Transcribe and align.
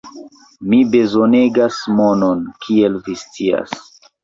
mi 0.71 0.79
bezonegas 0.93 1.77
monon, 1.99 2.43
kiel 2.65 2.99
vi 3.11 3.19
scias. 3.23 3.79